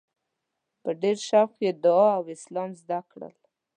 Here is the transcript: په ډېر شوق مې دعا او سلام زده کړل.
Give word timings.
په 0.81 0.89
ډېر 1.01 1.17
شوق 1.27 1.49
مې 1.59 1.69
دعا 1.83 2.07
او 2.17 2.23
سلام 2.45 2.69
زده 2.81 2.99
کړل. 3.11 3.35